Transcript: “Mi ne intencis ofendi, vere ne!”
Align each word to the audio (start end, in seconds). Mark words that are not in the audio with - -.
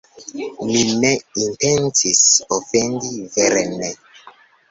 “Mi 0.69 0.79
ne 1.01 1.11
intencis 1.43 2.23
ofendi, 2.57 3.13
vere 3.35 3.63
ne!” 3.77 3.93